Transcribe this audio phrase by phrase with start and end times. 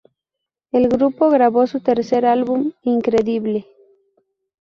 [0.71, 3.67] El grupo grabó su tercer álbum, "Incredible!